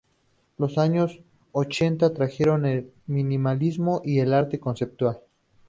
Los 0.57 0.79
años 0.79 1.19
ochenta 1.51 2.11
trajeron 2.11 2.65
el 2.65 2.91
minimalismo 3.05 4.01
y 4.03 4.17
el 4.17 4.33
arte 4.33 4.59
conceptual. 4.59 5.19